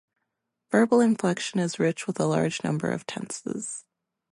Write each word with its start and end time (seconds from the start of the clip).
Verbal 0.71 0.99
inflection 0.99 1.59
is 1.59 1.77
rich 1.77 2.07
with 2.07 2.19
a 2.19 2.25
large 2.25 2.63
number 2.63 2.89
of 2.89 3.05
tenses. 3.05 3.85